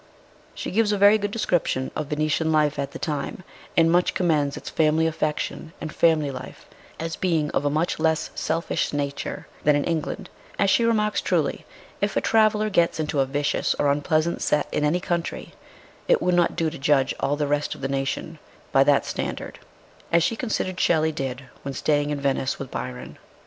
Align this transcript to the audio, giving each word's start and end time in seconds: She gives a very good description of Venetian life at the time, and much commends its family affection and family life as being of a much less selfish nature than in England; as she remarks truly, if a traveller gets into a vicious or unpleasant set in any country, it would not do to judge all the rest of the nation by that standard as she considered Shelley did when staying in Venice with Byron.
She 0.55 0.71
gives 0.71 0.91
a 0.91 0.97
very 0.97 1.19
good 1.19 1.29
description 1.29 1.91
of 1.95 2.07
Venetian 2.07 2.51
life 2.51 2.79
at 2.79 2.89
the 2.89 2.97
time, 2.97 3.43
and 3.77 3.91
much 3.91 4.15
commends 4.15 4.57
its 4.57 4.67
family 4.67 5.05
affection 5.05 5.73
and 5.79 5.93
family 5.93 6.31
life 6.31 6.65
as 6.99 7.15
being 7.15 7.51
of 7.51 7.65
a 7.65 7.69
much 7.69 7.99
less 7.99 8.31
selfish 8.33 8.93
nature 8.93 9.45
than 9.63 9.75
in 9.75 9.83
England; 9.83 10.27
as 10.57 10.71
she 10.71 10.83
remarks 10.85 11.21
truly, 11.21 11.67
if 12.01 12.17
a 12.17 12.19
traveller 12.19 12.71
gets 12.71 12.99
into 12.99 13.19
a 13.19 13.27
vicious 13.27 13.75
or 13.77 13.91
unpleasant 13.91 14.41
set 14.41 14.67
in 14.71 14.83
any 14.83 14.99
country, 14.99 15.53
it 16.07 16.19
would 16.19 16.33
not 16.33 16.55
do 16.55 16.71
to 16.71 16.79
judge 16.79 17.13
all 17.19 17.35
the 17.35 17.45
rest 17.45 17.75
of 17.75 17.81
the 17.81 17.87
nation 17.87 18.39
by 18.71 18.83
that 18.83 19.05
standard 19.05 19.59
as 20.11 20.23
she 20.23 20.35
considered 20.35 20.79
Shelley 20.79 21.11
did 21.11 21.43
when 21.61 21.75
staying 21.75 22.09
in 22.09 22.19
Venice 22.19 22.57
with 22.57 22.71
Byron. 22.71 23.19